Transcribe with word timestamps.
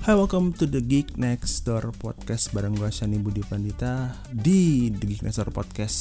Hai, 0.00 0.16
welcome 0.16 0.56
to 0.56 0.64
the 0.64 0.80
Geek 0.80 1.20
Next 1.20 1.68
Door 1.68 1.92
Podcast 1.92 2.56
bareng 2.56 2.72
gue 2.72 2.88
Shani 2.88 3.20
Budi 3.20 3.44
Pandita. 3.44 4.08
Di 4.32 4.88
The 4.88 5.04
Geek 5.04 5.20
Next 5.28 5.44
Door 5.44 5.52
Podcast 5.52 5.98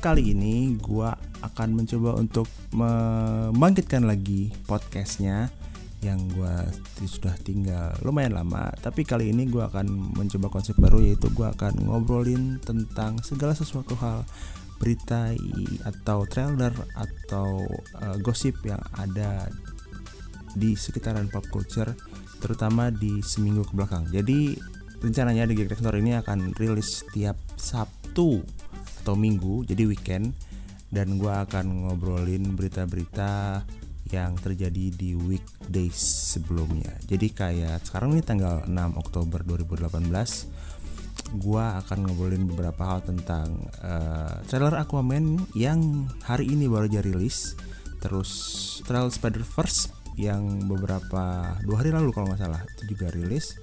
kali 0.00 0.32
ini 0.32 0.72
gue 0.80 1.12
akan 1.44 1.68
mencoba 1.76 2.16
untuk 2.16 2.48
membangkitkan 2.72 4.08
lagi 4.08 4.48
podcastnya 4.64 5.52
Yang 6.00 6.32
gue 6.32 6.56
sudah 7.04 7.36
tinggal 7.44 7.92
lumayan 8.00 8.40
lama. 8.40 8.72
Tapi 8.80 9.04
kali 9.04 9.36
ini 9.36 9.44
gue 9.44 9.60
akan 9.60 10.16
mencoba 10.16 10.48
konsep 10.48 10.72
baru 10.80 11.04
yaitu 11.04 11.28
gue 11.36 11.44
akan 11.44 11.92
ngobrolin 11.92 12.56
tentang 12.64 13.20
segala 13.20 13.52
sesuatu 13.52 13.92
hal 14.00 14.24
berita 14.80 15.28
atau 15.84 16.24
trailer 16.24 16.72
atau 16.96 17.68
uh, 18.00 18.16
gosip 18.24 18.64
yang 18.64 18.80
ada 18.96 19.52
di 20.56 20.72
sekitaran 20.72 21.28
pop 21.28 21.44
culture 21.52 21.92
terutama 22.42 22.90
di 22.90 23.22
seminggu 23.22 23.62
ke 23.62 23.72
belakang. 23.78 24.10
Jadi 24.10 24.58
rencananya 24.98 25.46
di 25.46 25.54
Geek 25.54 25.78
ini 25.78 26.18
akan 26.18 26.58
rilis 26.58 27.06
setiap 27.06 27.38
Sabtu 27.54 28.42
atau 29.02 29.14
Minggu, 29.14 29.62
jadi 29.62 29.86
weekend 29.86 30.34
dan 30.90 31.16
gue 31.16 31.30
akan 31.30 31.88
ngobrolin 31.88 32.58
berita-berita 32.58 33.62
yang 34.12 34.36
terjadi 34.36 34.92
di 34.92 35.16
weekdays 35.16 35.96
sebelumnya. 36.36 36.92
Jadi 37.08 37.32
kayak 37.32 37.86
sekarang 37.88 38.12
ini 38.12 38.22
tanggal 38.26 38.66
6 38.68 38.74
Oktober 39.00 39.40
2018 39.46 41.40
gua 41.40 41.80
akan 41.80 42.08
ngobrolin 42.08 42.44
beberapa 42.44 42.82
hal 42.84 43.00
tentang 43.08 43.72
uh, 43.80 44.44
trailer 44.48 44.76
Aquaman 44.76 45.40
yang 45.56 46.08
hari 46.28 46.52
ini 46.52 46.68
baru 46.68 46.92
aja 46.92 47.00
rilis 47.00 47.56
terus 48.04 48.30
trailer 48.84 49.08
Spider-Verse 49.08 50.01
yang 50.16 50.68
beberapa 50.68 51.56
dua 51.64 51.76
hari 51.80 51.90
lalu 51.92 52.12
kalau 52.12 52.28
nggak 52.30 52.40
salah 52.40 52.62
itu 52.78 52.96
juga 52.96 53.12
rilis. 53.12 53.56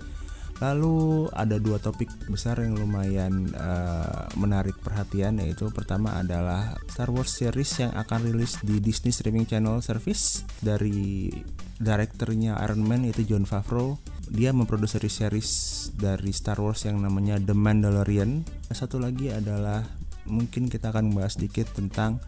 Lalu 0.60 1.32
ada 1.32 1.56
dua 1.56 1.80
topik 1.80 2.12
besar 2.28 2.60
yang 2.60 2.76
lumayan 2.76 3.48
uh, 3.56 4.28
menarik 4.36 4.76
perhatian 4.84 5.40
yaitu 5.40 5.72
pertama 5.72 6.20
adalah 6.20 6.76
Star 6.92 7.08
Wars 7.16 7.32
series 7.32 7.80
yang 7.80 7.96
akan 7.96 8.28
rilis 8.28 8.60
di 8.60 8.84
Disney 8.84 9.16
streaming 9.16 9.48
channel 9.48 9.80
service 9.80 10.44
dari 10.60 11.32
direkturnya 11.80 12.60
Iron 12.60 12.84
Man 12.84 13.08
yaitu 13.08 13.24
John 13.24 13.48
Favreau. 13.48 13.96
Dia 14.28 14.52
memproduksi 14.52 15.08
series 15.08 15.50
dari 15.96 16.36
Star 16.36 16.60
Wars 16.60 16.84
yang 16.84 17.00
namanya 17.00 17.40
The 17.40 17.56
Mandalorian. 17.56 18.44
Satu 18.68 19.00
lagi 19.00 19.32
adalah 19.32 19.88
mungkin 20.28 20.68
kita 20.68 20.92
akan 20.92 21.16
membahas 21.16 21.40
sedikit 21.40 21.72
tentang 21.72 22.20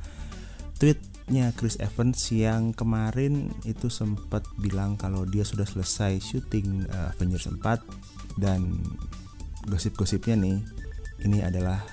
tweet 0.79 1.10
nya 1.29 1.53
Chris 1.53 1.77
Evans 1.77 2.17
yang 2.33 2.73
kemarin 2.73 3.53
itu 3.67 3.91
sempat 3.91 4.47
bilang 4.57 4.97
kalau 4.97 5.27
dia 5.27 5.45
sudah 5.45 5.67
selesai 5.67 6.17
syuting 6.17 6.89
uh, 6.89 7.13
Avengers 7.13 7.51
4 7.51 8.39
dan 8.41 8.81
gosip-gosipnya 9.69 10.39
nih 10.39 10.57
ini 11.21 11.45
adalah 11.45 11.85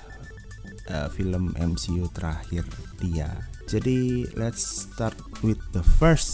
uh, 0.89 1.07
film 1.13 1.53
MCU 1.53 2.09
terakhir 2.09 2.65
dia. 2.97 3.29
Jadi 3.69 4.25
let's 4.33 4.89
start 4.89 5.13
with 5.45 5.61
the 5.77 5.85
first 6.01 6.33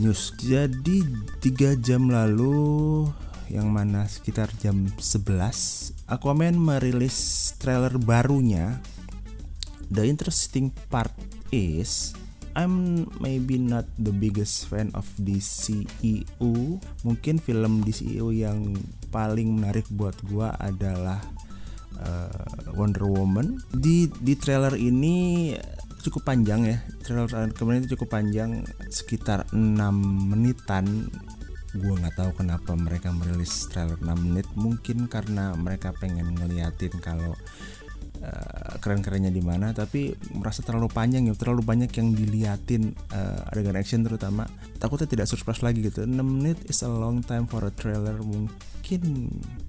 news. 0.00 0.32
Jadi 0.40 1.04
tiga 1.44 1.76
jam 1.76 2.08
lalu 2.08 3.04
yang 3.48 3.72
mana 3.72 4.04
sekitar 4.04 4.52
jam 4.60 4.92
11 5.00 6.04
Aquaman 6.04 6.56
merilis 6.60 7.16
trailer 7.56 7.96
barunya 7.96 8.76
The 9.88 10.04
interesting 10.04 10.68
part 10.92 11.16
is 11.50 12.12
I'm 12.58 13.06
maybe 13.22 13.54
not 13.54 13.86
the 14.02 14.10
biggest 14.10 14.66
fan 14.66 14.90
of 14.98 15.06
DCEU. 15.14 16.82
Mungkin 17.06 17.38
film 17.38 17.86
DCEU 17.86 18.34
yang 18.34 18.74
paling 19.14 19.62
menarik 19.62 19.86
buat 19.94 20.18
gua 20.26 20.58
adalah 20.58 21.22
uh, 22.02 22.74
Wonder 22.74 23.06
Woman. 23.06 23.62
Di 23.70 24.10
di 24.10 24.34
trailer 24.34 24.74
ini 24.74 25.54
cukup 26.02 26.34
panjang 26.34 26.66
ya. 26.66 26.78
Trailer 27.06 27.30
kemarin 27.54 27.86
itu 27.86 27.94
cukup 27.94 28.18
panjang 28.18 28.66
sekitar 28.90 29.46
6 29.54 29.78
menitan. 30.26 31.14
Gua 31.78 31.94
nggak 31.94 32.16
tahu 32.18 32.42
kenapa 32.42 32.74
mereka 32.74 33.14
merilis 33.14 33.70
trailer 33.70 34.02
6 34.02 34.18
menit. 34.18 34.50
Mungkin 34.58 35.06
karena 35.06 35.54
mereka 35.54 35.94
pengen 35.94 36.34
ngeliatin 36.34 36.98
kalau 36.98 37.38
uh, 38.22 38.76
keren-kerennya 38.78 39.32
di 39.32 39.42
mana 39.42 39.70
tapi 39.74 40.14
merasa 40.34 40.62
terlalu 40.62 40.90
panjang 40.90 41.26
ya 41.26 41.34
terlalu 41.34 41.62
banyak 41.64 41.90
yang 41.94 42.14
diliatin 42.14 42.94
uh, 43.14 43.50
adegan 43.50 43.78
action 43.78 44.02
terutama. 44.06 44.46
Takutnya 44.78 45.10
tidak 45.10 45.26
surprise 45.26 45.62
lagi 45.62 45.82
gitu. 45.82 46.06
6 46.06 46.14
menit 46.18 46.58
is 46.70 46.82
a 46.86 46.90
long 46.90 47.22
time 47.22 47.46
for 47.50 47.64
a 47.66 47.72
trailer 47.72 48.14
mungkin 48.22 49.02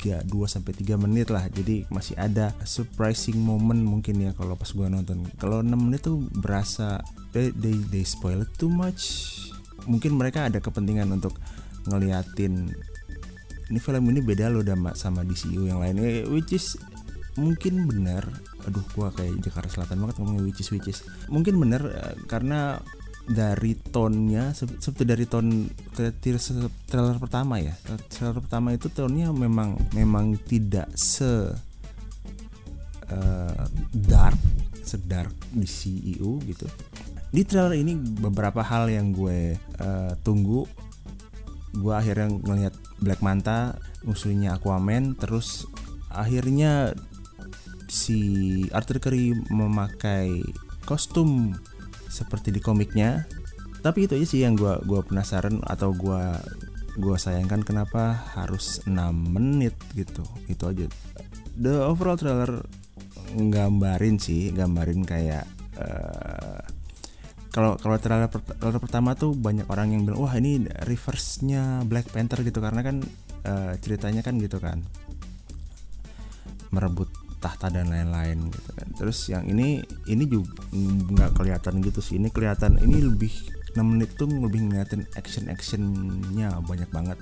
ya 0.01 0.21
2 0.21 0.29
sampai 0.45 0.73
3 0.77 0.97
menit 1.01 1.33
lah. 1.33 1.45
Jadi 1.49 1.89
masih 1.89 2.17
ada 2.17 2.53
surprising 2.65 3.37
moment 3.37 3.81
mungkin 3.81 4.21
ya 4.21 4.31
kalau 4.37 4.53
pas 4.53 4.69
gua 4.73 4.89
nonton. 4.89 5.25
Kalau 5.41 5.65
6 5.65 5.69
menit 5.73 6.05
tuh 6.05 6.21
berasa 6.37 7.01
they, 7.33 7.49
they, 7.55 7.77
they 7.89 8.05
spoil 8.05 8.45
it 8.45 8.51
too 8.57 8.69
much. 8.69 9.35
Mungkin 9.89 10.13
mereka 10.13 10.45
ada 10.45 10.61
kepentingan 10.61 11.09
untuk 11.09 11.33
ngeliatin 11.89 12.69
ini 13.69 13.77
film 13.77 14.03
ini 14.09 14.19
beda 14.25 14.49
loh 14.49 14.65
sama 14.97 15.21
DCU 15.21 15.69
yang 15.69 15.79
lainnya 15.79 16.25
which 16.27 16.57
is 16.57 16.73
mungkin 17.37 17.85
benar 17.85 18.25
aduh 18.65 18.83
gua 18.97 19.13
kayak 19.13 19.41
Jakarta 19.43 19.69
Selatan 19.69 20.01
banget 20.01 20.15
ngomongnya 20.21 20.43
which 20.45 20.61
is 20.63 20.69
which 20.73 20.89
is. 20.89 21.05
Mungkin 21.29 21.59
benar 21.61 21.81
uh, 21.85 22.15
karena 22.25 22.81
dari 23.29 23.77
tonnya 23.77 24.57
seperti 24.57 25.05
dari 25.05 25.29
ton 25.29 25.69
trailer 26.89 27.17
pertama 27.21 27.61
ya. 27.61 27.77
Trailer 28.09 28.41
pertama 28.41 28.73
itu 28.73 28.89
tonnya 28.89 29.29
memang 29.29 29.77
memang 29.93 30.33
tidak 30.49 30.89
se 30.97 31.53
uh, 33.13 33.63
dark 33.93 34.37
sedark 34.81 35.29
di 35.53 35.69
CEO 35.69 36.41
gitu. 36.49 36.65
Di 37.29 37.45
trailer 37.45 37.77
ini 37.77 37.93
beberapa 37.93 38.65
hal 38.65 38.89
yang 38.89 39.13
gue 39.13 39.61
uh, 39.77 40.17
tunggu. 40.25 40.65
Gue 41.69 41.93
akhirnya 41.93 42.33
ngelihat 42.33 42.73
Black 42.97 43.21
Manta 43.21 43.77
musuhnya 44.01 44.57
Aquaman 44.57 45.13
terus 45.13 45.69
akhirnya 46.09 46.97
si 47.89 48.21
Arthur 48.69 49.01
Curry 49.01 49.33
memakai 49.49 50.45
kostum 50.85 51.57
seperti 52.09 52.53
di 52.53 52.61
komiknya. 52.61 53.25
Tapi 53.79 54.05
itu 54.05 54.15
aja 54.15 54.27
sih 54.27 54.41
yang 54.43 54.59
gue 54.59 54.75
gua 54.83 55.01
penasaran 55.03 55.63
atau 55.63 55.95
gue 55.95 56.21
gua 56.99 57.15
sayangkan 57.15 57.63
kenapa 57.63 58.17
harus 58.37 58.83
6 58.85 58.93
menit 59.11 59.75
gitu. 59.97 60.23
Itu 60.45 60.69
aja. 60.69 60.85
The 61.59 61.83
overall 61.83 62.19
trailer 62.19 62.63
nggambarin 63.29 64.17
sih 64.17 64.49
gambarin 64.49 65.05
kayak 65.05 65.45
uh, 65.77 66.59
kalau 67.49 67.77
kalau 67.81 67.97
trailer, 67.97 68.29
trailer 68.29 68.81
pertama 68.81 69.17
tuh 69.17 69.33
banyak 69.33 69.65
orang 69.69 69.93
yang 69.97 70.01
bilang 70.05 70.21
wah 70.21 70.33
ini 70.37 70.65
reverse-nya 70.85 71.81
Black 71.89 72.13
Panther 72.13 72.45
gitu. 72.45 72.61
Karena 72.61 72.85
kan 72.85 73.01
uh, 73.47 73.73
ceritanya 73.81 74.21
kan 74.21 74.37
gitu 74.37 74.61
kan. 74.61 74.85
Merebut 76.69 77.08
tahta 77.39 77.71
dan 77.71 77.89
lain-lain 77.89 78.51
gitu 78.51 78.69
kan. 78.75 78.87
Terus 78.95 79.31
yang 79.31 79.47
ini 79.47 79.79
ini 80.07 80.23
juga 80.27 80.51
nggak 80.75 81.31
kelihatan 81.39 81.79
gitu 81.83 81.99
sih. 82.03 82.19
Ini 82.19 82.29
kelihatan 82.29 82.77
ini 82.83 82.99
lebih 83.03 83.31
6 83.73 83.81
menit 83.85 84.17
tuh 84.17 84.27
lebih 84.27 84.69
ngeliatin 84.69 85.07
action 85.15 85.47
actionnya 85.47 86.59
banyak 86.63 86.89
banget. 86.91 87.17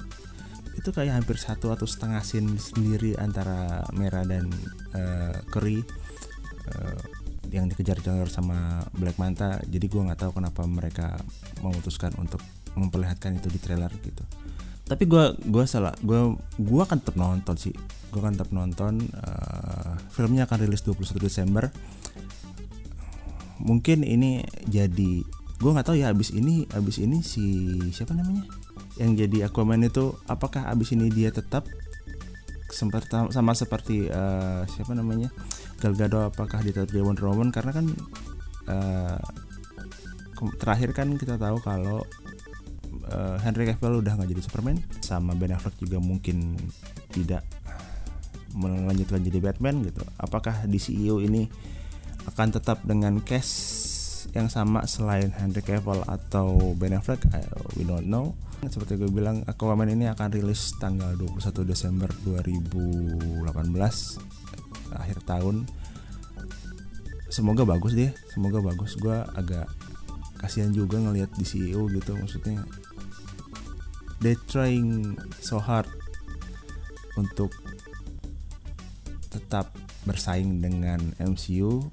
Itu 0.77 0.93
kayak 0.93 1.21
hampir 1.21 1.37
satu 1.41 1.73
atau 1.73 1.89
setengah 1.89 2.21
scene 2.21 2.57
sendiri 2.57 3.17
antara 3.17 3.81
merah 3.97 4.25
dan 4.25 4.49
uh, 4.93 5.33
uh, 5.37 7.01
yang 7.51 7.71
dikejar-kejar 7.71 8.27
sama 8.29 8.83
Black 8.95 9.17
Manta. 9.19 9.59
Jadi 9.65 9.85
gue 9.87 10.01
nggak 10.01 10.19
tahu 10.27 10.31
kenapa 10.39 10.63
mereka 10.67 11.17
memutuskan 11.63 12.13
untuk 12.19 12.43
memperlihatkan 12.77 13.35
itu 13.39 13.49
di 13.49 13.59
trailer 13.59 13.91
gitu. 14.03 14.23
Tapi 14.87 15.03
gue 15.03 15.35
gue 15.51 15.63
salah 15.67 15.91
gue 15.99 16.39
gue 16.55 16.81
akan 16.81 16.97
tetap 17.03 17.19
nonton 17.19 17.55
sih. 17.59 17.75
Gue 18.07 18.23
akan 18.23 18.39
tetap 18.39 18.51
nonton 18.55 19.03
uh, 19.19 19.66
filmnya 20.17 20.49
akan 20.49 20.65
rilis 20.65 20.81
21 20.81 21.21
Desember. 21.21 21.69
Mungkin 23.61 24.01
ini 24.01 24.41
jadi 24.65 25.21
gue 25.57 25.71
nggak 25.73 25.93
tahu 25.93 25.97
ya 26.01 26.09
abis 26.09 26.33
ini 26.33 26.65
abis 26.73 26.97
ini 26.97 27.21
si 27.21 27.77
siapa 27.93 28.17
namanya? 28.17 28.49
Yang 28.97 29.29
jadi 29.29 29.37
Aquaman 29.53 29.85
itu 29.85 30.17
apakah 30.25 30.65
abis 30.73 30.97
ini 30.97 31.13
dia 31.13 31.29
tetap 31.29 31.69
sempat 32.73 33.05
sama 33.09 33.53
seperti 33.53 34.09
uh, 34.09 34.65
siapa 34.65 34.97
namanya? 34.97 35.29
Gal 35.77 35.93
Gadot 35.93 36.33
apakah 36.33 36.65
dia 36.65 36.73
tetap 36.73 36.89
jadi 36.89 37.05
Wonder 37.05 37.29
Woman? 37.29 37.53
Karena 37.53 37.69
kan 37.69 37.85
uh, 38.65 39.21
terakhir 40.57 40.93
kan 40.97 41.13
kita 41.17 41.37
tahu 41.37 41.57
kalau 41.61 42.05
uh, 43.09 43.37
Henry 43.41 43.65
Cavill 43.69 44.01
udah 44.01 44.13
nggak 44.17 44.29
jadi 44.33 44.41
Superman 44.43 44.77
sama 45.01 45.33
Ben 45.33 45.53
Affleck 45.53 45.77
juga 45.81 45.97
mungkin 45.97 46.57
tidak 47.09 47.45
melanjutkan 48.55 49.23
jadi 49.23 49.39
Batman 49.41 49.83
gitu. 49.83 50.03
Apakah 50.19 50.67
di 50.69 50.79
CEO 50.79 51.19
ini 51.19 51.47
akan 52.27 52.47
tetap 52.55 52.83
dengan 52.83 53.23
cast 53.23 53.55
yang 54.35 54.51
sama 54.51 54.83
selain 54.83 55.31
Henry 55.31 55.63
Cavill 55.63 56.03
atau 56.05 56.75
Ben 56.75 56.95
Affleck? 56.95 57.23
I, 57.31 57.43
we 57.79 57.83
don't 57.87 58.07
know. 58.07 58.35
Seperti 58.65 58.97
gue 58.97 59.07
bilang 59.13 59.45
Aquaman 59.45 59.87
ini 59.87 60.09
akan 60.09 60.33
rilis 60.33 60.73
tanggal 60.81 61.13
21 61.13 61.61
Desember 61.63 62.09
2018 62.25 63.45
akhir 64.97 65.19
tahun. 65.29 65.69
Semoga 67.27 67.67
bagus 67.67 67.93
deh 67.93 68.09
semoga 68.33 68.63
bagus. 68.63 68.97
Gue 68.97 69.13
agak 69.35 69.69
kasihan 70.41 70.73
juga 70.73 70.97
ngelihat 70.97 71.29
di 71.37 71.45
CEO 71.45 71.85
gitu 71.91 72.17
maksudnya. 72.17 72.65
They 74.17 74.33
trying 74.49 75.13
so 75.37 75.61
hard 75.61 75.85
untuk 77.13 77.53
tetap 79.37 79.71
bersaing 80.03 80.59
dengan 80.59 81.13
MCU 81.21 81.85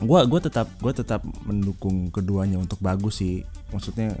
gue 0.00 0.20
gua 0.24 0.40
tetap 0.40 0.64
gue 0.80 0.92
tetap 0.96 1.20
mendukung 1.44 2.08
keduanya 2.08 2.56
untuk 2.56 2.80
bagus 2.80 3.20
sih. 3.20 3.44
Maksudnya 3.68 4.16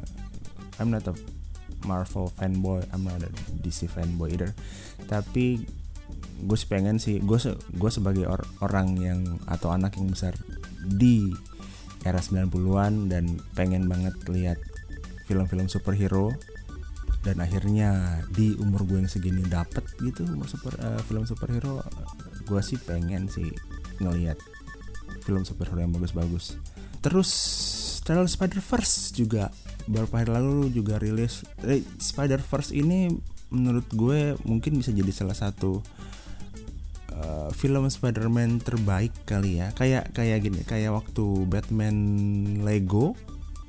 I'm 0.76 0.92
not 0.92 1.08
a 1.08 1.16
Marvel 1.88 2.28
fanboy 2.36 2.84
I'm 2.92 3.08
not 3.08 3.24
a 3.24 3.30
DC 3.64 3.88
fanboy 3.88 4.36
either. 4.36 4.52
Tapi 5.08 5.64
gue 6.40 6.56
sih 6.56 6.68
pengen 6.68 7.00
sih 7.00 7.20
gue 7.20 7.36
se 7.40 7.56
gue 7.72 7.90
sebagai 7.92 8.28
or 8.28 8.44
orang 8.60 8.96
yang 9.00 9.20
atau 9.48 9.72
anak 9.72 9.96
yang 9.96 10.12
besar 10.12 10.36
di 10.84 11.32
era 12.00 12.20
90-an 12.20 13.12
dan 13.12 13.40
pengen 13.52 13.84
banget 13.84 14.16
lihat 14.28 14.56
film-film 15.28 15.68
superhero 15.68 16.32
dan 17.20 17.36
akhirnya 17.44 18.20
di 18.32 18.56
umur 18.56 18.88
gue 18.88 19.04
yang 19.04 19.10
segini 19.10 19.44
dapet 19.44 19.84
gitu 20.00 20.24
super 20.48 20.72
uh, 20.80 21.00
film 21.04 21.28
superhero 21.28 21.84
gue 22.48 22.60
sih 22.64 22.80
pengen 22.80 23.28
sih 23.28 23.52
ngelihat 24.00 24.40
film 25.22 25.44
superhero 25.44 25.84
yang 25.84 25.92
bagus-bagus. 25.92 26.56
Terus 27.04 27.30
trailer 28.02 28.26
Spider 28.26 28.60
Verse 28.64 29.12
juga 29.12 29.52
beberapa 29.84 30.20
hari 30.24 30.30
lalu 30.32 30.72
juga 30.72 30.96
rilis. 30.96 31.44
Eh, 31.62 31.84
Spider 32.00 32.40
Verse 32.40 32.72
ini 32.72 33.12
menurut 33.52 33.86
gue 33.92 34.34
mungkin 34.46 34.80
bisa 34.80 34.94
jadi 34.94 35.10
salah 35.12 35.36
satu 35.36 35.82
uh, 37.14 37.50
film 37.52 37.84
Spider-Man 37.86 38.64
terbaik 38.64 39.12
kali 39.28 39.60
ya. 39.60 39.70
Kayak 39.76 40.10
kayak 40.16 40.38
gini 40.44 40.60
kayak 40.64 40.96
waktu 40.96 41.46
Batman 41.46 41.96
Lego 42.64 43.14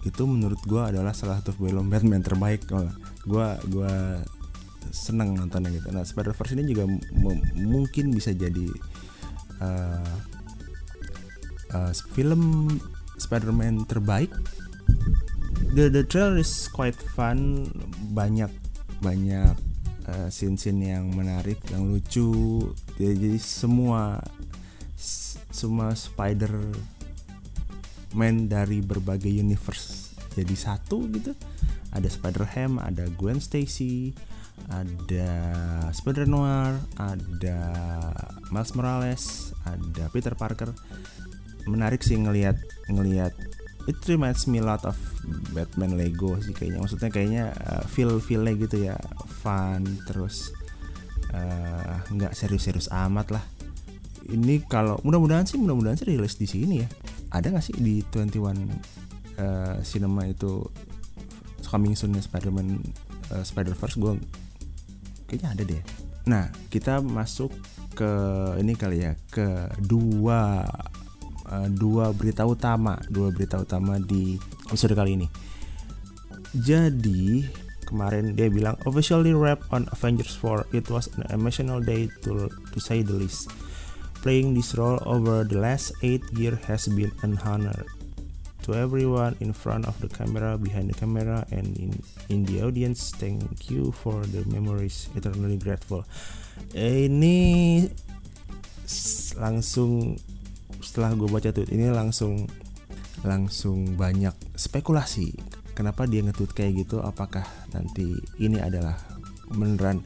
itu 0.01 0.23
menurut 0.25 0.57
gue 0.65 0.81
adalah 0.81 1.13
salah 1.13 1.37
satu 1.41 1.53
film 1.53 1.89
Batman 1.89 2.25
terbaik 2.25 2.65
gue 3.25 3.47
gue 3.69 3.93
seneng 4.91 5.37
nontonnya 5.37 5.71
gitu. 5.71 5.87
Nah 5.93 6.03
Spider 6.03 6.35
Verse 6.35 6.53
ini 6.57 6.67
juga 6.67 6.89
mungkin 7.55 8.11
bisa 8.11 8.35
jadi 8.35 8.67
uh, 9.61 10.15
uh, 11.73 11.91
film 12.11 12.67
Spider-Man 13.21 13.85
terbaik. 13.85 14.33
The 15.71 15.87
the 15.87 16.03
trailer 16.03 16.41
is 16.41 16.67
quite 16.67 16.97
fun. 16.97 17.69
Banyak 18.11 18.51
banyak 18.99 19.55
uh, 20.09 20.27
scene-scene 20.27 20.97
yang 20.97 21.13
menarik 21.13 21.61
yang 21.71 21.87
lucu. 21.87 22.59
Jadi, 22.97 23.15
jadi 23.15 23.39
semua 23.39 24.19
semua 25.53 25.93
Spider 25.93 26.51
Man 28.17 28.51
dari 28.51 28.83
berbagai 28.83 29.31
universe. 29.31 30.15
Jadi 30.31 30.55
satu 30.55 31.11
gitu 31.11 31.35
ada 31.91 32.07
Spider 32.07 32.47
Ham 32.55 32.79
ada 32.79 33.03
Gwen 33.19 33.43
Stacy 33.43 34.15
ada 34.71 35.27
Spider 35.91 36.23
Noir 36.23 36.79
ada 36.95 37.59
Miles 38.47 38.71
Morales 38.79 39.51
ada 39.67 40.07
Peter 40.07 40.31
Parker. 40.35 40.71
Menarik 41.67 41.99
sih 41.99 42.15
ngelihat 42.15 42.55
ngelihat. 42.87 43.35
It 43.89 43.97
reminds 44.05 44.45
me 44.45 44.61
a 44.61 44.65
lot 44.65 44.85
of 44.85 44.95
Batman 45.51 45.97
Lego 45.97 46.37
sih 46.39 46.53
kayaknya. 46.53 46.79
Maksudnya 46.79 47.09
kayaknya 47.09 47.43
uh, 47.65 47.83
feel 47.89 48.21
feelnya 48.21 48.53
gitu 48.55 48.87
ya 48.87 48.95
fun 49.41 49.83
terus 50.05 50.53
uh, 51.33 51.99
nggak 52.07 52.31
serius-serius 52.31 52.87
amat 52.93 53.35
lah. 53.35 53.43
Ini 54.31 54.63
kalau 54.69 55.01
mudah-mudahan 55.01 55.49
sih 55.49 55.57
mudah-mudahan 55.59 55.97
sih 55.97 56.07
rilis 56.07 56.37
di 56.37 56.47
sini 56.47 56.75
ya 56.85 56.89
ada 57.31 57.47
nggak 57.51 57.63
sih 57.63 57.75
di 57.79 58.03
21 58.11 58.39
uh, 59.39 59.79
cinema 59.81 60.27
itu 60.27 60.63
coming 61.67 61.95
soon 61.95 62.15
Spider-Man 62.19 62.83
uh, 63.31 63.43
Spider-Verse 63.43 63.97
gue 63.97 64.13
kayaknya 65.27 65.49
ada 65.55 65.63
deh 65.63 65.83
nah 66.27 66.45
kita 66.69 66.99
masuk 67.01 67.49
ke 67.95 68.11
ini 68.59 68.73
kali 68.75 69.03
ya 69.03 69.15
ke 69.31 69.67
dua 69.83 70.63
uh, 71.51 71.67
dua 71.69 72.15
berita 72.15 72.47
utama, 72.47 72.95
dua 73.11 73.29
berita 73.29 73.59
utama 73.59 73.99
di 73.99 74.39
episode 74.71 74.95
kali 74.95 75.19
ini. 75.19 75.27
Jadi 76.55 77.45
kemarin 77.87 78.35
dia 78.35 78.47
bilang 78.47 78.79
officially 78.87 79.35
wrap 79.35 79.59
on 79.75 79.87
Avengers 79.91 80.35
4. 80.39 80.71
It 80.71 80.87
was 80.87 81.11
an 81.19 81.27
emotional 81.31 81.83
day 81.83 82.07
to 82.23 82.47
to 82.47 82.77
say 82.79 83.03
the 83.03 83.15
least. 83.15 83.51
Playing 84.21 84.53
this 84.53 84.77
role 84.77 85.01
over 85.05 85.41
the 85.41 85.57
last 85.57 85.97
8 86.05 86.21
years 86.37 86.61
has 86.69 86.85
been 86.85 87.09
an 87.25 87.41
honor 87.41 87.85
to 88.61 88.77
everyone 88.77 89.33
in 89.41 89.49
front 89.49 89.89
of 89.89 89.97
the 89.97 90.05
camera, 90.05 90.61
behind 90.61 90.93
the 90.93 90.97
camera, 90.97 91.41
and 91.49 91.73
in 91.73 91.97
in 92.29 92.45
the 92.45 92.61
audience. 92.61 93.09
Thank 93.17 93.73
you 93.73 93.89
for 93.89 94.21
the 94.29 94.45
memories. 94.45 95.09
Eternally 95.17 95.57
grateful. 95.57 96.05
Ini 96.77 97.89
langsung 99.41 100.21
setelah 100.81 101.17
gue 101.17 101.29
baca 101.29 101.49
tweet 101.49 101.73
ini 101.73 101.89
langsung 101.89 102.45
langsung 103.21 103.95
banyak 103.95 104.33
spekulasi 104.57 105.37
kenapa 105.77 106.09
dia 106.09 106.25
nge-tweet 106.25 106.51
kayak 106.57 106.85
gitu 106.85 106.99
apakah 106.99 107.45
nanti 107.71 108.17
ini 108.41 108.57
adalah 108.57 108.97
beneran 109.53 110.01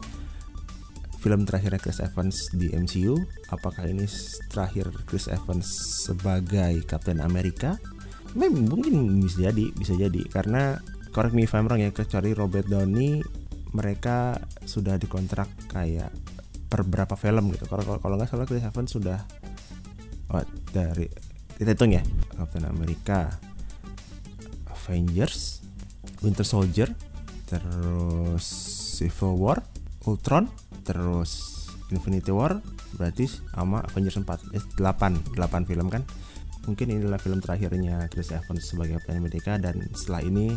film 1.26 1.42
terakhirnya 1.42 1.82
Chris 1.82 1.98
Evans 1.98 2.54
di 2.54 2.70
MCU 2.70 3.18
apakah 3.50 3.90
ini 3.90 4.06
terakhir 4.46 4.94
Chris 5.10 5.26
Evans 5.26 5.66
sebagai 6.06 6.86
Captain 6.86 7.18
America? 7.18 7.82
Memang 8.38 8.70
mungkin 8.70 9.26
bisa 9.26 9.50
jadi 9.50 9.74
bisa 9.74 9.98
jadi. 9.98 10.22
Karena 10.30 10.78
correct 11.10 11.34
me 11.34 11.50
if 11.50 11.58
I'm 11.58 11.66
wrong 11.66 11.82
ya 11.82 11.90
kecuali 11.90 12.38
Robert 12.38 12.70
Downey 12.70 13.26
mereka 13.74 14.38
sudah 14.70 15.02
dikontrak 15.02 15.50
kayak 15.74 16.14
per 16.70 16.86
berapa 16.86 17.18
film 17.18 17.50
gitu. 17.58 17.66
Kalau 17.66 17.98
kalau 17.98 18.22
nggak 18.22 18.30
salah 18.30 18.46
Chris 18.46 18.62
Evans 18.62 18.94
sudah 18.94 19.18
oh, 20.30 20.46
dari 20.70 21.10
kita 21.58 21.74
hitung 21.74 21.98
ya 21.98 22.06
Captain 22.38 22.70
America 22.70 23.34
Avengers 24.70 25.66
Winter 26.22 26.46
Soldier 26.46 26.94
terus 27.50 28.46
Civil 29.02 29.42
War 29.42 29.66
Ultron 30.06 30.65
terus 30.86 31.66
Infinity 31.90 32.30
War 32.34 32.62
berarti 32.96 33.28
sama 33.30 33.84
Avengers 33.86 34.18
4 34.22 34.56
eh, 34.56 34.64
8 34.78 35.36
8 35.38 35.70
film 35.70 35.88
kan? 35.90 36.06
Mungkin 36.66 36.88
inilah 36.90 37.22
film 37.22 37.42
terakhirnya 37.42 38.10
Chris 38.10 38.34
Evans 38.34 38.66
sebagai 38.66 38.98
Captain 38.98 39.22
America 39.22 39.58
dan 39.62 39.86
setelah 39.94 40.26
ini 40.26 40.56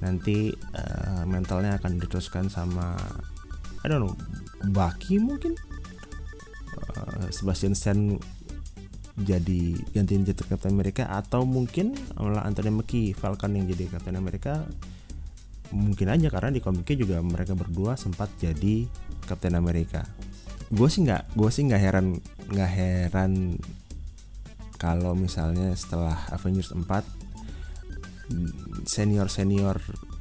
nanti 0.00 0.52
uh, 0.52 1.24
mentalnya 1.28 1.76
akan 1.76 2.00
diteruskan 2.00 2.48
sama 2.48 2.96
I 3.84 3.86
don't 3.88 4.04
know 4.04 4.16
Bucky 4.72 5.16
mungkin? 5.16 5.56
Uh, 6.76 7.28
Sebastian 7.32 7.72
Stan 7.72 8.16
jadi 9.20 9.76
gantiin 9.92 10.24
jadi 10.24 10.44
Captain 10.44 10.72
America 10.72 11.08
atau 11.08 11.44
mungkin 11.44 11.92
malah 12.16 12.44
Anthony 12.44 12.72
Mackie 12.72 13.12
Falcon 13.12 13.56
yang 13.56 13.68
jadi 13.68 13.92
Captain 13.92 14.16
America 14.16 14.64
mungkin 15.70 16.10
aja 16.10 16.28
karena 16.30 16.50
di 16.50 16.60
komiknya 16.62 16.96
juga 16.98 17.16
mereka 17.22 17.54
berdua 17.54 17.94
sempat 17.94 18.30
jadi 18.38 18.86
Captain 19.26 19.54
America. 19.54 20.02
Gue 20.70 20.86
sih 20.90 21.02
nggak 21.06 21.34
gue 21.34 21.50
sih 21.50 21.66
nggak 21.66 21.82
heran 21.82 22.06
nggak 22.50 22.70
heran 22.70 23.58
kalau 24.80 25.12
misalnya 25.12 25.76
setelah 25.76 26.16
Avengers 26.32 26.72
4 26.72 26.86
senior 28.86 29.26
senior 29.28 29.76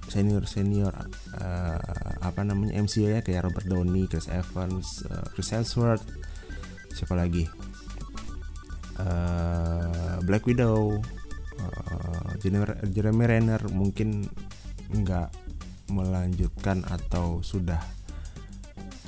senior 0.09 0.43
senior 0.49 0.93
uh, 1.37 1.77
apa 2.25 2.41
namanya 2.41 2.81
MCU 2.81 3.05
ya 3.07 3.21
kayak 3.21 3.45
Robert 3.45 3.69
Downey, 3.69 4.09
Chris 4.09 4.25
Evans, 4.27 5.05
uh, 5.05 5.21
Chris 5.37 5.53
Hemsworth, 5.53 6.03
siapa 6.91 7.13
lagi? 7.13 7.45
Uh, 8.99 10.19
Black 10.25 10.43
Widow 10.43 10.97
uh, 11.61 12.29
Jeremy 12.89 13.25
Renner 13.29 13.61
mungkin 13.71 14.27
nggak 14.89 15.29
melanjutkan 15.89 16.85
atau 16.85 17.41
sudah 17.41 17.81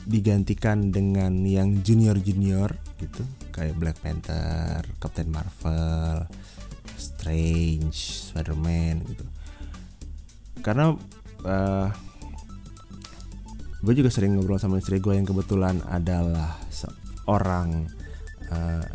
digantikan 0.05 0.89
dengan 0.89 1.45
yang 1.45 1.85
junior 1.85 2.17
junior 2.17 2.73
gitu 2.97 3.21
kayak 3.53 3.77
Black 3.77 3.97
Panther, 4.01 4.81
Captain 4.97 5.29
Marvel, 5.29 6.25
Strange, 6.97 8.31
Spider-Man 8.33 9.05
gitu. 9.05 9.25
Karena 10.65 10.93
uh, 11.45 11.89
gue 13.81 13.93
juga 13.97 14.09
sering 14.13 14.37
ngobrol 14.37 14.61
sama 14.61 14.77
istri 14.77 15.01
gue 15.01 15.17
yang 15.17 15.25
kebetulan 15.25 15.81
adalah 15.89 16.57
seorang 16.69 17.89
uh, 18.53 18.85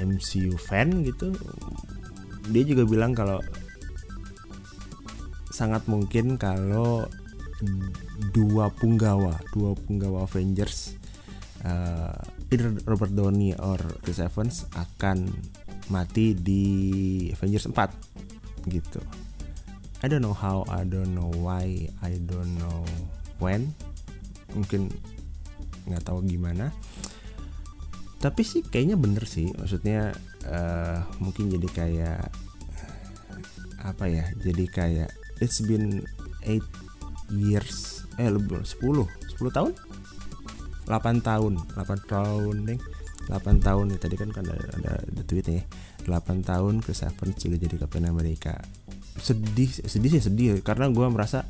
MCU 0.00 0.56
fan 0.56 1.04
gitu 1.04 1.36
dia 2.48 2.64
juga 2.64 2.88
bilang 2.88 3.12
kalau 3.12 3.38
sangat 5.50 5.86
mungkin 5.90 6.38
kalau 6.40 7.04
dua 8.32 8.72
punggawa 8.72 9.36
dua 9.52 9.76
punggawa 9.76 10.24
Avengers 10.24 10.96
uh, 11.64 12.16
either 12.50 12.72
Robert 12.88 13.12
Downey 13.12 13.52
or 13.58 13.78
Chris 14.00 14.20
Evans 14.22 14.66
akan 14.74 15.30
mati 15.90 16.32
di 16.38 16.64
Avengers 17.34 17.66
4 17.68 18.70
gitu. 18.70 19.02
I 20.00 20.08
don't 20.08 20.24
know 20.24 20.32
how 20.32 20.64
I 20.70 20.88
don't 20.88 21.12
know 21.12 21.28
why 21.44 21.90
I 22.00 22.16
don't 22.24 22.56
know 22.56 22.86
when. 23.42 23.76
Mungkin 24.56 24.88
nggak 25.84 26.04
tahu 26.08 26.24
gimana. 26.24 26.72
Tapi 28.20 28.44
sih 28.44 28.64
kayaknya 28.64 29.00
bener 29.00 29.24
sih 29.24 29.48
maksudnya 29.56 30.12
uh, 30.44 31.04
mungkin 31.20 31.48
jadi 31.48 31.68
kayak 31.72 32.22
apa 33.80 34.04
ya 34.12 34.28
jadi 34.36 34.64
kayak 34.68 35.10
it's 35.40 35.58
been 35.64 36.04
eight 36.44 36.64
years. 37.32 38.04
Eh 38.20 38.28
lebih 38.28 38.62
10 38.62 39.08
10 39.40 39.56
tahun? 39.56 39.72
8 40.86 41.24
tahun. 41.24 41.52
8 41.76 42.12
tahun 42.12 42.56
deh 42.68 42.80
8 43.30 43.62
tahun 43.62 43.84
nih. 43.94 43.98
Tadi 43.98 44.14
kan 44.18 44.28
ada 44.34 44.54
ada, 44.54 44.92
ada 45.00 45.22
tweetnya 45.24 45.62
ya. 45.62 45.64
8 46.08 46.42
tahun 46.42 46.82
Chris 46.82 47.06
Evans 47.06 47.38
sudah 47.38 47.58
jadi 47.58 47.76
Captain 47.78 48.06
America. 48.10 48.58
Sedih 49.20 49.70
sedih 49.70 50.18
sih 50.18 50.22
sedih. 50.22 50.60
Karena 50.66 50.90
gue 50.90 51.06
merasa 51.06 51.46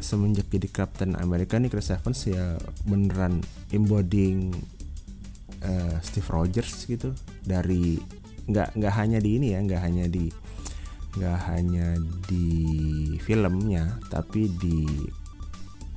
semenjak 0.00 0.48
jadi 0.48 0.68
Captain 0.70 1.12
America 1.18 1.60
nih 1.60 1.68
Chris 1.68 1.92
Evans 1.92 2.24
ya 2.24 2.56
beneran 2.88 3.44
embodying 3.74 4.54
uh, 5.66 5.96
Steve 6.00 6.28
Rogers 6.30 6.86
gitu. 6.86 7.12
Dari 7.42 7.98
nggak 8.46 8.78
nggak 8.78 8.94
hanya 8.96 9.18
di 9.20 9.36
ini 9.36 9.54
ya 9.54 9.60
nggak 9.62 9.82
hanya 9.82 10.06
di 10.08 10.30
nggak 11.10 11.38
hanya 11.50 11.98
di 12.30 12.48
filmnya 13.18 13.98
tapi 14.06 14.46
di 14.46 14.86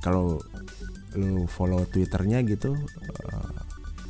kalau 0.02 0.36
lu 1.14 1.46
follow 1.46 1.86
twitternya 1.86 2.42
gitu 2.42 2.74
uh, 2.74 3.58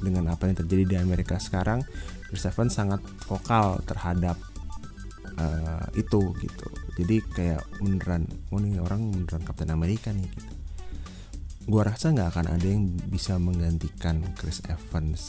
dengan 0.00 0.32
apa 0.32 0.48
yang 0.48 0.56
terjadi 0.56 0.84
di 0.84 0.96
Amerika 0.96 1.36
sekarang 1.36 1.84
Chris 2.28 2.50
Evans 2.50 2.74
sangat 2.74 3.00
vokal 3.30 3.78
terhadap 3.86 4.34
uh, 5.38 5.86
itu 5.94 6.34
gitu. 6.42 6.66
Jadi 6.98 7.16
kayak 7.30 7.62
beneran 7.78 8.26
oh 8.50 8.58
nih 8.58 8.82
orang 8.82 9.10
beneran 9.12 9.42
Captain 9.46 9.70
Amerika 9.70 10.10
nih 10.10 10.26
gitu. 10.26 10.52
Gua 11.70 11.86
rasa 11.86 12.12
nggak 12.12 12.28
akan 12.34 12.46
ada 12.58 12.66
yang 12.66 12.90
bisa 13.08 13.38
menggantikan 13.40 14.20
Chris 14.36 14.60
Evans 14.68 15.22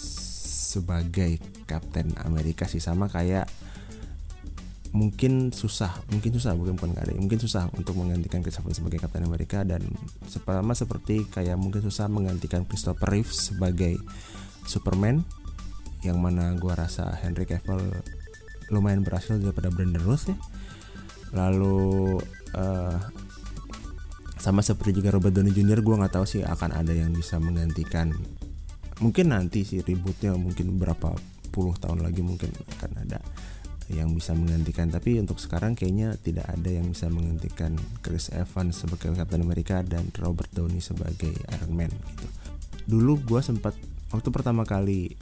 sebagai 0.75 1.39
Captain 1.69 2.11
Amerika 2.25 2.67
sih. 2.67 2.83
Sama 2.83 3.07
kayak 3.07 3.47
mungkin 4.95 5.51
susah 5.51 5.91
mungkin 6.07 6.31
susah 6.31 6.55
bukan 6.55 6.79
bukan 6.79 6.95
ada. 6.95 7.11
Mungkin 7.11 7.35
susah 7.35 7.67
untuk 7.75 7.99
menggantikan 7.99 8.39
Chris 8.39 8.55
Evans 8.55 8.79
sebagai 8.79 9.03
Captain 9.03 9.27
Amerika 9.27 9.67
dan 9.67 9.83
sama 10.31 10.71
seperti 10.71 11.27
kayak 11.27 11.59
mungkin 11.59 11.83
susah 11.83 12.07
menggantikan 12.07 12.63
Christopher 12.63 13.11
Reeve 13.11 13.27
sebagai 13.27 13.99
Superman 14.63 15.27
yang 16.07 16.23
mana 16.23 16.55
gua 16.55 16.79
rasa 16.79 17.11
Henry 17.19 17.43
Cavill 17.43 17.91
lumayan 18.71 19.03
berhasil 19.03 19.35
daripada 19.35 19.67
Brandon 19.67 20.01
Roth 20.07 20.31
ya. 20.31 20.37
Lalu 21.35 22.17
uh, 22.55 22.97
sama 24.39 24.63
seperti 24.63 25.03
juga 25.03 25.11
Robert 25.11 25.33
Downey 25.35 25.51
Jr. 25.51 25.81
gue 25.81 25.95
nggak 25.97 26.21
tahu 26.21 26.25
sih 26.29 26.41
akan 26.45 26.71
ada 26.71 26.93
yang 26.93 27.11
bisa 27.11 27.41
menggantikan. 27.41 28.13
Mungkin 29.03 29.35
nanti 29.35 29.67
sih 29.67 29.83
ributnya 29.83 30.37
mungkin 30.37 30.79
berapa 30.79 31.17
puluh 31.49 31.75
tahun 31.75 32.05
lagi 32.05 32.21
mungkin 32.23 32.53
akan 32.79 32.91
ada 33.03 33.19
yang 33.91 34.13
bisa 34.17 34.33
menggantikan. 34.33 34.89
Tapi 34.89 35.21
untuk 35.21 35.37
sekarang 35.37 35.77
kayaknya 35.77 36.17
tidak 36.17 36.49
ada 36.49 36.69
yang 36.69 36.89
bisa 36.89 37.05
menggantikan 37.11 37.77
Chris 38.01 38.33
Evans 38.33 38.81
sebagai 38.81 39.13
Captain 39.13 39.45
America 39.45 39.85
dan 39.85 40.09
Robert 40.17 40.49
Downey 40.53 40.81
sebagai 40.81 41.33
Iron 41.53 41.73
Man 41.73 41.91
gitu. 41.93 42.27
Dulu 42.85 43.21
gue 43.21 43.41
sempat 43.45 43.77
waktu 44.09 44.29
pertama 44.33 44.65
kali 44.65 45.13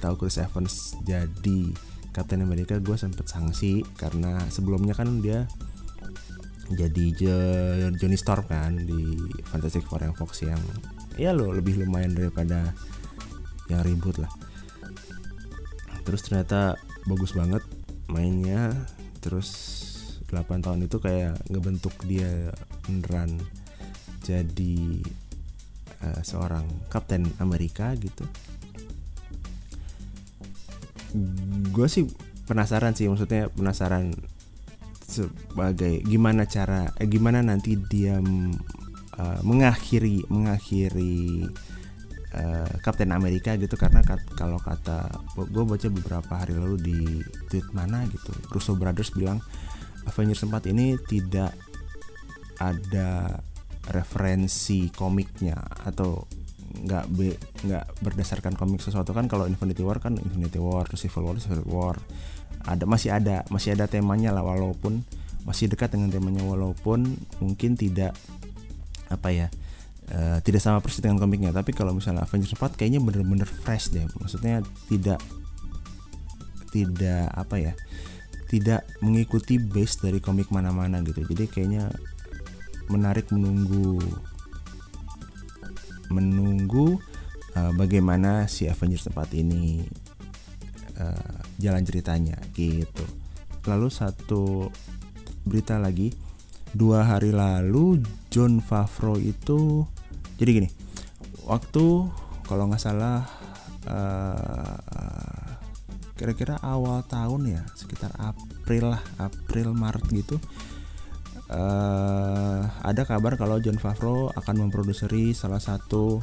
tahu 0.00 0.24
Chris 0.26 0.40
Evans 0.40 0.96
jadi 1.04 1.72
Captain 2.12 2.44
America 2.44 2.76
gue 2.76 2.96
sempat 2.96 3.24
sanksi 3.28 3.80
karena 3.96 4.36
sebelumnya 4.52 4.92
kan 4.92 5.24
dia 5.24 5.48
jadi 6.72 7.04
Johnny 7.96 8.16
Storm 8.16 8.48
kan 8.48 8.76
di 8.76 9.16
Fantastic 9.48 9.84
Four 9.84 10.04
yang 10.04 10.16
Fox 10.16 10.44
yang 10.44 10.60
ya 11.20 11.36
lo 11.36 11.52
lebih 11.52 11.84
lumayan 11.84 12.16
daripada 12.16 12.72
yang 13.68 13.84
ribut 13.84 14.16
lah. 14.20 14.32
Terus 16.04 16.24
ternyata 16.24 16.76
bagus 17.08 17.32
banget 17.36 17.64
mainnya 18.12 18.76
terus 19.24 19.80
8 20.28 20.64
tahun 20.64 20.84
itu 20.84 21.00
kayak 21.00 21.40
ngebentuk 21.48 21.92
dia 22.04 22.52
beneran 22.84 23.40
jadi 24.24 25.02
uh, 26.04 26.20
seorang 26.24 26.64
Kapten 26.88 27.28
Amerika 27.40 27.92
gitu. 27.96 28.24
Gue 31.68 31.88
sih 31.88 32.08
penasaran 32.48 32.96
sih 32.96 33.08
maksudnya 33.08 33.52
penasaran 33.52 34.16
sebagai 35.04 36.00
gimana 36.08 36.48
cara 36.48 36.88
eh, 36.96 37.04
gimana 37.04 37.44
nanti 37.44 37.76
dia 37.76 38.16
uh, 38.16 39.40
mengakhiri 39.44 40.24
mengakhiri 40.32 41.44
uh, 42.36 42.72
Kapten 42.80 43.12
Amerika 43.12 43.54
gitu 43.56 43.76
karena 43.76 44.00
kat, 44.04 44.20
kalau 44.36 44.58
kata 44.60 45.08
gue 45.36 45.64
baca 45.64 45.88
beberapa 45.92 46.32
hari 46.36 46.56
lalu 46.56 46.76
di 46.80 47.00
tweet 47.52 47.68
mana 47.76 48.04
gitu 48.08 48.32
Russo 48.52 48.76
Brothers 48.76 49.12
bilang 49.12 49.40
Avengers 50.08 50.42
4 50.42 50.72
ini 50.72 50.98
tidak 51.06 51.54
ada 52.58 53.38
referensi 53.90 54.90
komiknya 54.94 55.58
atau 55.86 56.22
nggak 56.72 57.04
be 57.12 57.36
nggak 57.68 57.84
berdasarkan 58.00 58.56
komik 58.56 58.80
sesuatu. 58.80 59.12
Kan 59.12 59.28
kalau 59.28 59.44
Infinity 59.44 59.84
War 59.84 60.00
kan 60.00 60.16
Infinity 60.16 60.56
War 60.56 60.88
Civil 60.94 61.26
War 61.26 61.36
Civil 61.38 61.66
War. 61.68 61.98
Ada 62.62 62.86
masih 62.86 63.10
ada 63.10 63.42
masih 63.50 63.74
ada 63.74 63.90
temanya 63.90 64.30
lah 64.30 64.46
walaupun 64.46 65.02
masih 65.42 65.66
dekat 65.66 65.90
dengan 65.90 66.14
temanya 66.14 66.46
walaupun 66.46 67.18
mungkin 67.42 67.74
tidak 67.74 68.14
apa 69.10 69.28
ya 69.34 69.46
uh, 70.12 70.38
tidak 70.44 70.60
sama 70.60 70.78
persis 70.78 71.02
dengan 71.02 71.18
komiknya 71.18 71.50
tapi 71.50 71.72
kalau 71.72 71.96
misalnya 71.96 72.24
Avengers 72.24 72.54
4 72.54 72.78
kayaknya 72.78 73.00
bener-bener 73.00 73.48
fresh 73.48 73.90
deh. 73.90 74.04
Maksudnya 74.20 74.60
tidak 74.86 75.20
tidak 76.72 77.28
apa 77.36 77.56
ya 77.60 77.72
tidak 78.48 78.84
mengikuti 79.00 79.56
base 79.56 80.04
dari 80.04 80.20
komik 80.20 80.52
mana-mana 80.52 81.00
gitu. 81.00 81.24
Jadi 81.24 81.48
kayaknya 81.48 81.88
menarik 82.92 83.32
menunggu 83.32 83.96
menunggu 86.12 87.00
uh, 87.56 87.72
bagaimana 87.72 88.44
si 88.52 88.68
Avengers 88.68 89.08
4 89.08 89.40
ini 89.40 89.80
uh, 91.00 91.40
jalan 91.56 91.80
ceritanya 91.88 92.36
gitu. 92.52 93.04
Lalu 93.64 93.88
satu 93.88 94.68
berita 95.48 95.80
lagi, 95.80 96.12
dua 96.76 97.08
hari 97.08 97.32
lalu 97.32 98.04
John 98.28 98.60
Favreau 98.60 99.16
itu 99.16 99.88
jadi 100.42 100.58
gini, 100.58 100.68
waktu 101.46 102.10
kalau 102.50 102.66
nggak 102.66 102.82
salah 102.82 103.22
uh, 103.86 105.54
kira-kira 106.18 106.58
awal 106.66 107.06
tahun 107.06 107.46
ya 107.46 107.62
sekitar 107.78 108.10
April 108.18 108.94
lah 108.94 109.02
April 109.22 109.70
Maret 109.74 110.06
gitu 110.10 110.42
uh, 111.50 112.62
ada 112.82 113.02
kabar 113.06 113.38
kalau 113.38 113.62
John 113.62 113.78
Favreau 113.78 114.34
akan 114.34 114.66
memproduksi 114.66 115.30
salah 115.34 115.62
satu 115.62 116.18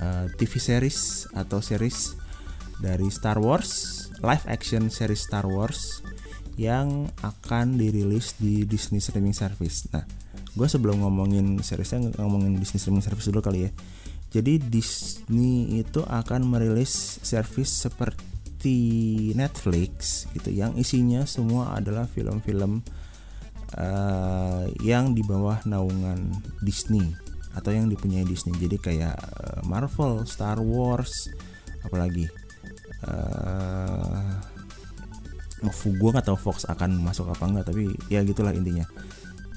uh, 0.00 0.26
TV 0.36 0.52
series 0.56 1.28
atau 1.36 1.60
series 1.60 2.16
dari 2.80 3.08
Star 3.12 3.40
Wars 3.40 3.92
live 4.20 4.44
action 4.48 4.88
series 4.88 5.24
Star 5.24 5.44
Wars 5.44 6.00
yang 6.56 7.12
akan 7.20 7.76
dirilis 7.76 8.32
di 8.40 8.64
Disney 8.64 9.04
streaming 9.04 9.36
service. 9.36 9.84
Nah, 9.92 10.08
gue 10.56 10.68
sebelum 10.68 11.04
ngomongin 11.04 11.60
seriesnya 11.60 12.00
ngomongin 12.16 12.56
Disney 12.56 12.80
streaming 12.80 13.04
service 13.04 13.28
dulu 13.28 13.44
kali 13.44 13.68
ya. 13.68 13.70
Jadi 14.32 14.58
Disney 14.58 15.78
itu 15.78 16.00
akan 16.02 16.48
merilis 16.48 17.20
service 17.20 17.86
seperti 17.86 18.74
Netflix 19.36 20.24
gitu 20.32 20.50
yang 20.50 20.74
isinya 20.80 21.22
semua 21.28 21.76
adalah 21.76 22.08
film-film 22.08 22.80
uh, 23.76 24.64
yang 24.80 25.12
di 25.12 25.22
bawah 25.22 25.60
naungan 25.68 26.32
Disney 26.64 27.04
atau 27.52 27.70
yang 27.70 27.92
dipunyai 27.92 28.24
Disney. 28.24 28.56
Jadi 28.56 28.76
kayak 28.80 29.16
uh, 29.16 29.60
Marvel, 29.68 30.24
Star 30.24 30.58
Wars, 30.58 31.28
apalagi 31.84 32.26
uh, 33.04 34.40
gue 35.66 36.10
nggak 36.12 36.26
tahu 36.26 36.38
Fox 36.38 36.68
akan 36.68 37.00
masuk 37.00 37.32
apa 37.32 37.44
enggak 37.48 37.72
tapi 37.72 37.90
ya 38.12 38.20
gitulah 38.22 38.52
intinya 38.52 38.84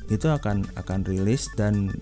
itu 0.10 0.28
akan 0.28 0.66
akan 0.74 1.00
rilis 1.06 1.54
dan 1.54 1.94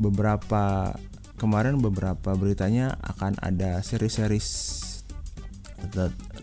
beberapa 0.00 0.94
kemarin 1.36 1.82
beberapa 1.82 2.32
beritanya 2.38 2.96
akan 3.02 3.36
ada 3.42 3.82
seri-series 3.82 4.78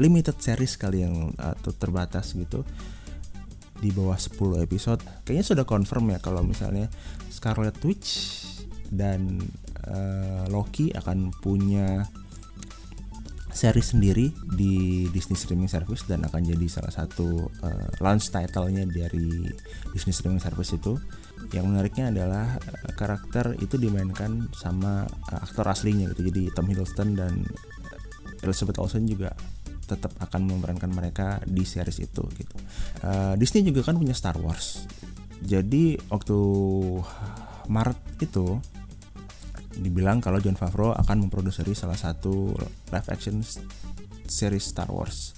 limited 0.02 0.38
series 0.42 0.76
kali 0.76 1.06
yang 1.06 1.32
atau 1.38 1.72
terbatas 1.72 2.34
gitu 2.34 2.66
di 3.78 3.94
bawah 3.94 4.18
10 4.18 4.66
episode. 4.66 5.02
Kayaknya 5.22 5.46
sudah 5.46 5.66
confirm 5.70 6.10
ya 6.10 6.18
kalau 6.18 6.42
misalnya 6.42 6.90
Scarlet 7.30 7.78
Witch 7.86 8.42
dan 8.90 9.38
uh, 9.86 10.50
Loki 10.50 10.90
akan 10.98 11.30
punya 11.38 12.10
seri 13.58 13.82
sendiri 13.82 14.30
di 14.54 15.10
Disney 15.10 15.34
streaming 15.34 15.66
service 15.66 16.06
dan 16.06 16.22
akan 16.22 16.46
jadi 16.46 16.70
salah 16.70 16.94
satu 16.94 17.50
uh, 17.66 17.90
launch 18.06 18.30
title-nya 18.30 18.86
dari 18.86 19.50
Disney 19.98 20.14
streaming 20.14 20.38
service 20.38 20.78
itu. 20.78 20.94
Yang 21.50 21.66
menariknya 21.66 22.14
adalah 22.14 22.62
uh, 22.62 22.94
karakter 22.94 23.58
itu 23.58 23.82
dimainkan 23.82 24.54
sama 24.54 25.10
uh, 25.10 25.40
aktor 25.42 25.66
aslinya 25.66 26.14
gitu. 26.14 26.30
Jadi 26.30 26.54
Tom 26.54 26.70
Hiddleston 26.70 27.18
dan 27.18 27.42
Elizabeth 28.46 28.78
Olsen 28.78 29.10
juga 29.10 29.34
tetap 29.90 30.14
akan 30.22 30.54
memerankan 30.54 30.94
mereka 30.94 31.42
di 31.50 31.66
series 31.66 31.98
itu 31.98 32.30
gitu. 32.38 32.56
Uh, 33.02 33.34
Disney 33.42 33.66
juga 33.66 33.82
kan 33.82 33.98
punya 33.98 34.14
Star 34.14 34.38
Wars. 34.38 34.86
Jadi 35.42 35.98
waktu 36.14 36.38
Maret 37.74 38.22
itu 38.22 38.62
dibilang 39.78 40.20
kalau 40.20 40.42
John 40.42 40.58
Favreau 40.58 40.94
akan 40.94 41.30
memproduksi 41.30 41.64
salah 41.78 41.98
satu 41.98 42.54
live 42.92 43.08
action 43.14 43.42
series 44.28 44.66
Star 44.66 44.90
Wars. 44.90 45.38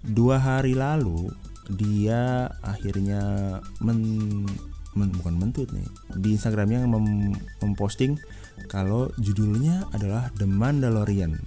Dua 0.00 0.40
hari 0.40 0.72
lalu 0.72 1.28
dia 1.70 2.50
akhirnya 2.64 3.22
men, 3.78 4.00
men 4.98 5.10
bukan 5.14 5.34
mentweet 5.38 5.70
nih 5.70 5.86
di 6.18 6.34
Instagramnya 6.34 6.82
mem, 6.88 7.36
memposting 7.62 8.18
kalau 8.66 9.12
judulnya 9.22 9.86
adalah 9.94 10.34
The 10.34 10.50
Mandalorian 10.50 11.38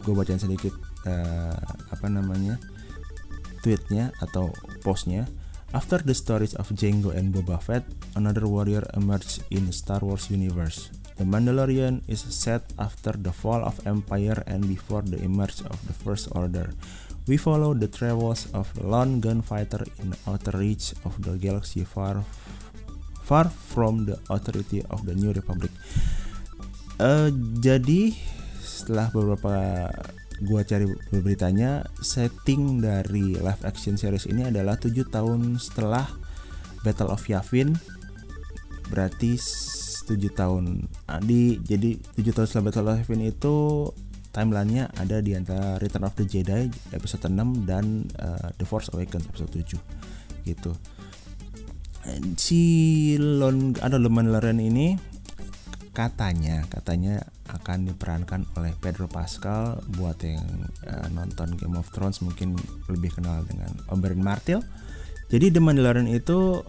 gue 0.00 0.12
bacain 0.16 0.40
sedikit 0.40 0.72
uh, 1.04 1.56
apa 1.92 2.06
namanya 2.08 2.56
tweetnya 3.60 4.12
atau 4.20 4.48
postnya 4.80 5.28
After 5.70 5.98
the 6.02 6.18
stories 6.18 6.58
of 6.58 6.66
Jango 6.74 7.14
and 7.14 7.30
Boba 7.30 7.62
Fett, 7.62 7.86
another 8.18 8.42
warrior 8.50 8.82
emerged 8.94 9.46
in 9.54 9.70
Star 9.70 10.00
Wars 10.02 10.26
universe. 10.26 10.90
The 11.14 11.22
Mandalorian 11.22 12.02
is 12.10 12.26
set 12.26 12.66
after 12.74 13.14
the 13.14 13.30
fall 13.30 13.62
of 13.62 13.78
Empire 13.86 14.42
and 14.50 14.66
before 14.66 15.02
the 15.02 15.22
emerge 15.22 15.62
of 15.62 15.78
the 15.86 15.94
First 15.94 16.26
Order. 16.32 16.74
We 17.30 17.36
follow 17.36 17.70
the 17.74 17.86
travels 17.86 18.50
of 18.50 18.66
a 18.80 18.82
lone 18.82 19.20
gunfighter 19.20 19.86
in 20.02 20.10
the 20.10 20.18
outer 20.26 20.58
reach 20.58 20.90
of 21.06 21.22
the 21.22 21.38
galaxy 21.38 21.84
far 21.86 22.24
far 23.22 23.46
from 23.46 24.10
the 24.10 24.18
authority 24.26 24.82
of 24.90 25.06
the 25.06 25.14
New 25.14 25.30
Republic. 25.30 25.70
Uh, 26.98 27.30
jadi 27.62 28.10
setelah 28.58 29.06
beberapa 29.14 29.86
gua 30.44 30.64
cari 30.64 30.88
beritanya 31.12 31.84
setting 32.00 32.80
dari 32.80 33.36
live 33.36 33.62
action 33.64 34.00
series 34.00 34.24
ini 34.24 34.48
adalah 34.48 34.80
tujuh 34.80 35.08
tahun 35.08 35.60
setelah 35.60 36.08
Battle 36.80 37.12
of 37.12 37.24
Yavin. 37.28 37.76
Berarti 38.88 39.36
tujuh 40.08 40.32
tahun 40.34 40.90
ah, 41.06 41.22
di 41.22 41.60
jadi 41.62 41.94
tujuh 42.18 42.32
tahun 42.34 42.46
setelah 42.48 42.66
Battle 42.72 42.88
of 42.90 42.98
Yavin 43.04 43.22
itu 43.22 43.56
timelinenya 44.30 44.90
ada 44.94 45.18
di 45.18 45.34
antara 45.34 45.78
Return 45.82 46.06
of 46.06 46.14
the 46.14 46.26
Jedi 46.26 46.70
episode 46.94 47.26
6 47.26 47.66
dan 47.66 48.06
uh, 48.18 48.54
The 48.54 48.66
Force 48.66 48.90
Awakens 48.94 49.26
episode 49.26 49.50
7 49.54 50.46
gitu. 50.46 50.72
Si 52.40 52.62
Lon 53.20 53.76
ada 53.78 54.00
Mandalorian 54.00 54.58
ini 54.58 54.96
katanya 55.90 56.62
katanya 56.70 57.26
akan 57.50 57.90
diperankan 57.90 58.46
oleh 58.54 58.72
Pedro 58.78 59.10
Pascal 59.10 59.82
buat 59.98 60.22
yang 60.22 60.70
uh, 60.86 61.08
nonton 61.10 61.58
Game 61.58 61.74
of 61.74 61.90
Thrones 61.90 62.22
mungkin 62.22 62.54
lebih 62.86 63.10
kenal 63.18 63.42
dengan 63.44 63.74
Oberyn 63.90 64.22
Martell. 64.22 64.62
Jadi 65.30 65.50
The 65.54 65.62
Mandalorian 65.62 66.10
itu 66.10 66.62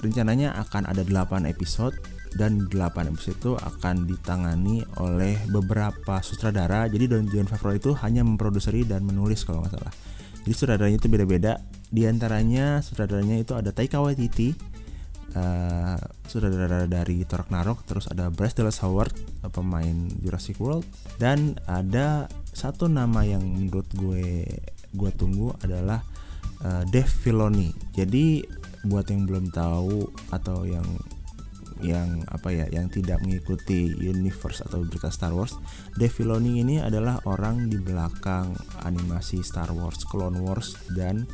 rencananya 0.00 0.54
akan 0.58 0.86
ada 0.90 1.02
8 1.02 1.46
episode 1.46 1.94
dan 2.34 2.70
8 2.70 3.10
episode 3.10 3.36
itu 3.42 3.52
akan 3.58 4.06
ditangani 4.06 4.86
oleh 5.02 5.34
beberapa 5.50 6.22
sutradara. 6.22 6.86
Jadi 6.86 7.10
Don 7.10 7.26
John 7.26 7.50
Favreau 7.50 7.74
itu 7.74 7.90
hanya 8.02 8.22
memproduksi 8.22 8.86
dan 8.86 9.02
menulis 9.02 9.42
kalau 9.42 9.66
nggak 9.66 9.74
salah. 9.74 9.94
Jadi 10.46 10.54
sutradaranya 10.56 10.98
itu 10.98 11.08
beda-beda. 11.10 11.52
Di 11.90 12.06
antaranya 12.06 12.80
sutradaranya 12.80 13.36
itu 13.42 13.52
ada 13.58 13.74
Taika 13.74 13.98
Waititi, 13.98 14.54
uh, 15.34 15.98
dari 16.86 17.26
Thor 17.26 17.46
Ragnarok 17.46 17.86
terus 17.86 18.06
ada 18.06 18.30
Bryce 18.30 18.58
Dallas 18.58 18.80
Howard 18.82 19.14
uh, 19.42 19.50
pemain 19.50 20.08
Jurassic 20.22 20.58
World. 20.58 20.86
Dan 21.18 21.58
ada 21.66 22.30
satu 22.50 22.90
nama 22.90 23.22
yang 23.26 23.42
menurut 23.42 23.86
gue 23.94 24.46
gue 24.90 25.10
tunggu 25.14 25.54
adalah 25.62 26.02
uh, 26.66 26.82
Dave 26.88 27.10
Filoni. 27.10 27.70
Jadi 27.94 28.42
buat 28.88 29.06
yang 29.12 29.28
belum 29.28 29.52
tahu 29.52 30.08
atau 30.32 30.64
yang 30.64 30.86
yang 31.80 32.20
apa 32.28 32.52
ya 32.52 32.68
yang 32.68 32.92
tidak 32.92 33.24
mengikuti 33.24 33.88
universe 33.96 34.60
atau 34.60 34.84
berita 34.84 35.08
Star 35.08 35.32
Wars 35.32 35.56
Dave 35.96 36.12
Filoni 36.12 36.60
ini 36.60 36.76
adalah 36.76 37.24
orang 37.24 37.72
di 37.72 37.80
belakang 37.80 38.52
animasi 38.84 39.40
Star 39.40 39.72
Wars 39.72 40.04
Clone 40.04 40.44
Wars 40.44 40.76
dan 40.92 41.24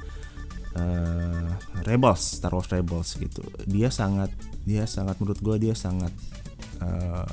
uh, 0.76 1.50
Rebels 1.88 2.22
Star 2.22 2.52
Wars 2.52 2.68
Rebels 2.68 3.16
gitu. 3.16 3.42
Dia 3.64 3.88
sangat 3.88 4.30
dia 4.68 4.84
sangat 4.84 5.18
menurut 5.18 5.40
gue 5.40 5.56
dia 5.70 5.74
sangat 5.74 6.12
uh, 6.84 7.26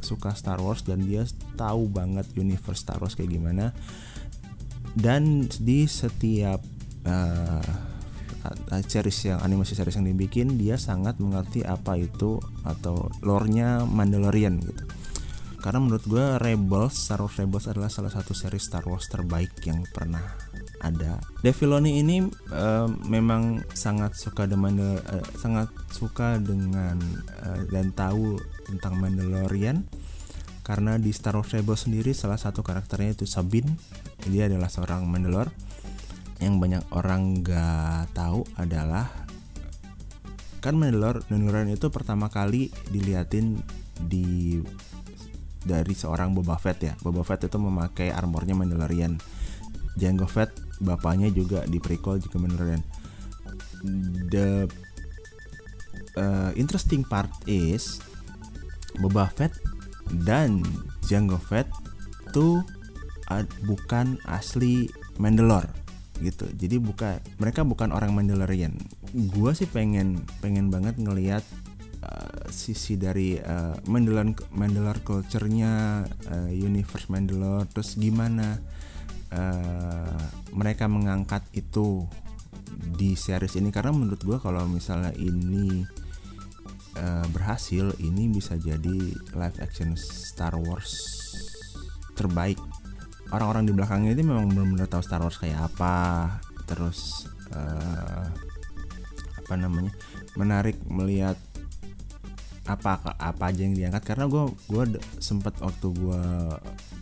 suka 0.00 0.32
Star 0.38 0.62
Wars 0.62 0.86
dan 0.86 1.02
dia 1.02 1.26
tahu 1.58 1.90
banget 1.90 2.26
universe 2.38 2.82
Star 2.82 2.98
Wars 3.02 3.18
kayak 3.18 3.36
gimana. 3.36 3.74
Dan 4.96 5.44
di 5.60 5.84
setiap 5.84 6.64
uh, 7.04 7.72
series 8.86 9.34
yang 9.34 9.42
animasi 9.42 9.74
series 9.74 9.98
yang 9.98 10.06
dibikin 10.06 10.54
dia 10.54 10.78
sangat 10.78 11.18
mengerti 11.18 11.66
apa 11.66 11.98
itu 11.98 12.38
atau 12.62 13.10
lore-nya 13.26 13.82
Mandalorian 13.84 14.62
gitu. 14.62 14.84
Karena 15.58 15.82
menurut 15.82 16.06
gue 16.06 16.38
Rebels 16.38 16.94
Star 16.94 17.18
Wars 17.18 17.34
Rebels 17.42 17.66
adalah 17.66 17.90
salah 17.90 18.14
satu 18.14 18.30
series 18.38 18.62
Star 18.62 18.86
Wars 18.86 19.10
terbaik 19.10 19.50
yang 19.66 19.82
pernah 19.90 20.22
ada. 20.90 21.22
Dave 21.42 21.56
Filoni 21.56 22.00
ini 22.00 22.22
uh, 22.54 22.88
memang 23.06 23.62
sangat 23.74 24.14
suka 24.14 24.46
dengan 24.46 24.78
uh, 24.98 25.26
sangat 25.38 25.70
suka 25.90 26.38
dengan 26.38 26.98
uh, 27.42 27.62
dan 27.70 27.90
tahu 27.92 28.38
tentang 28.66 28.98
Mandalorian 28.98 29.86
karena 30.66 30.98
di 30.98 31.14
Star 31.14 31.38
Wars 31.38 31.54
Rebels 31.54 31.86
sendiri 31.86 32.10
salah 32.10 32.38
satu 32.38 32.66
karakternya 32.66 33.14
itu 33.14 33.22
Sabine. 33.22 33.78
Dia 34.26 34.50
adalah 34.50 34.66
seorang 34.66 35.06
Mandalor 35.06 35.54
yang 36.42 36.58
banyak 36.58 36.82
orang 36.92 37.40
gak 37.40 38.12
tahu 38.12 38.44
adalah 38.58 39.08
kan 40.58 40.74
Mandalor 40.74 41.22
Mandalorian 41.30 41.70
itu 41.70 41.86
pertama 41.94 42.26
kali 42.26 42.74
diliatin 42.90 43.62
di 44.02 44.58
dari 45.62 45.94
seorang 45.94 46.34
Boba 46.34 46.58
Fett 46.58 46.82
ya. 46.82 46.94
Boba 46.98 47.22
Fett 47.22 47.46
itu 47.46 47.58
memakai 47.62 48.10
armornya 48.10 48.58
Mandalorian. 48.58 49.18
Jango 49.94 50.26
Fett 50.26 50.65
bapaknya 50.82 51.32
juga 51.32 51.64
di 51.64 51.80
prequel 51.80 52.20
juga 52.20 52.36
Mandalorian 52.40 52.82
the 54.28 54.66
uh, 56.16 56.50
interesting 56.56 57.04
part 57.04 57.30
is 57.44 58.00
Boba 58.98 59.28
Fett 59.28 59.52
dan 60.24 60.64
Jango 61.04 61.36
Fett 61.38 61.68
uh, 62.36 63.44
bukan 63.64 64.20
asli 64.28 64.88
Mandalore 65.16 65.72
gitu. 66.20 66.48
Jadi 66.52 66.80
bukan 66.80 67.20
mereka 67.36 67.64
bukan 67.64 67.92
orang 67.92 68.16
Mandalorian. 68.16 68.76
Gua 69.32 69.52
sih 69.52 69.68
pengen 69.68 70.24
pengen 70.40 70.72
banget 70.72 70.96
ngelihat 70.96 71.44
uh, 72.04 72.48
sisi 72.52 72.96
dari 72.96 73.36
uh, 73.40 73.76
Mandalore 73.88 74.36
Mandalore 74.52 75.00
culture-nya 75.04 76.04
uh, 76.32 76.50
universe 76.52 77.08
Mandalore 77.12 77.68
terus 77.72 77.96
gimana 78.00 78.60
uh, 79.32 80.20
mereka 80.54 80.86
mengangkat 80.86 81.42
itu 81.56 82.06
di 82.76 83.16
series 83.16 83.56
ini 83.56 83.72
karena 83.72 83.92
menurut 83.92 84.20
gue 84.20 84.38
kalau 84.40 84.64
misalnya 84.68 85.12
ini 85.16 85.84
uh, 86.96 87.26
berhasil 87.32 87.92
ini 88.00 88.28
bisa 88.32 88.56
jadi 88.56 88.98
live 89.36 89.58
action 89.60 89.94
Star 89.96 90.56
Wars 90.56 91.24
terbaik. 92.16 92.56
Orang-orang 93.34 93.66
di 93.66 93.72
belakangnya 93.74 94.14
ini 94.14 94.22
memang 94.22 94.48
benar-benar 94.48 94.88
tahu 94.88 95.02
Star 95.02 95.20
Wars 95.20 95.36
kayak 95.36 95.74
apa 95.74 96.38
terus 96.66 97.26
uh, 97.54 98.26
apa 99.44 99.54
namanya 99.54 99.94
menarik 100.34 100.78
melihat 100.86 101.38
apa 102.66 102.98
apa 103.18 103.42
aja 103.50 103.62
yang 103.62 103.74
diangkat. 103.74 104.02
Karena 104.02 104.26
gue 104.30 104.50
gue 104.70 104.84
sempat 105.18 105.58
waktu 105.62 105.86
gue 105.90 106.22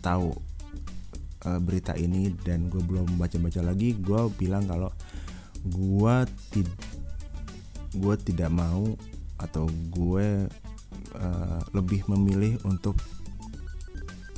tahu 0.01 0.54
uh, 1.45 1.59
berita 1.61 1.93
ini 1.95 2.33
dan 2.43 2.67
gue 2.67 2.81
belum 2.81 3.15
baca-baca 3.15 3.61
lagi 3.61 3.95
gue 3.95 4.21
bilang 4.35 4.65
kalau 4.65 4.91
gue 5.65 6.15
tid 6.53 6.69
gue 7.95 8.15
tidak 8.27 8.51
mau 8.51 8.97
atau 9.39 9.69
gue 9.93 10.49
uh, 11.15 11.61
lebih 11.71 12.03
memilih 12.11 12.59
untuk 12.67 12.99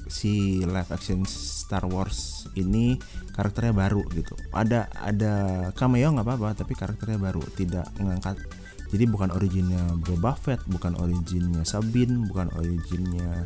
si 0.08 0.64
live 0.64 0.92
action 0.94 1.28
Star 1.28 1.84
Wars 1.84 2.48
ini 2.56 2.96
karakternya 3.36 3.76
baru 3.76 4.08
gitu. 4.16 4.34
Ada 4.56 4.88
ada 4.96 5.34
cameo 5.76 6.16
nggak 6.16 6.26
apa-apa 6.26 6.64
tapi 6.64 6.74
karakternya 6.80 7.20
baru 7.20 7.44
tidak 7.60 7.92
mengangkat 8.00 8.40
jadi 8.88 9.04
bukan 9.08 9.30
originnya 9.36 9.84
Boba 10.00 10.34
Fett 10.36 10.64
bukan 10.68 10.96
originnya 11.00 11.68
Sabine 11.68 12.24
bukan 12.28 12.52
originnya 12.56 13.44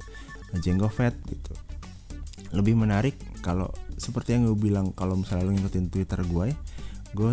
Jango 0.61 0.89
Fett 0.91 1.17
gitu 1.25 1.53
lebih 2.51 2.75
menarik 2.75 3.15
kalau 3.39 3.71
seperti 3.95 4.35
yang 4.35 4.51
gue 4.51 4.57
bilang 4.59 4.91
kalau 4.91 5.15
misalnya 5.15 5.47
lo 5.47 5.51
ngikutin 5.55 5.87
Twitter 5.87 6.19
gue 6.25 6.45
ya, 6.51 6.55
gue 7.11 7.31